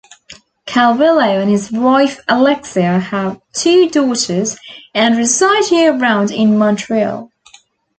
Calvillo 0.65 1.39
and 1.39 1.47
his 1.51 1.71
wife 1.71 2.19
Alexia 2.27 2.97
have 2.97 3.39
two 3.53 3.87
daughters 3.87 4.57
and 4.95 5.15
reside 5.15 5.69
year-round 5.69 6.31
in 6.31 6.57
Montreal. 6.57 7.29